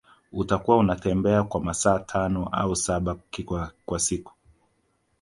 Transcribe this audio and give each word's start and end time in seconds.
Utakuwa 0.31 0.77
unatembea 0.77 1.43
kwa 1.43 1.61
masaa 1.61 1.99
tano 1.99 2.49
au 2.51 2.75
saba 2.75 3.17
kwa 3.85 3.99
siku 3.99 4.31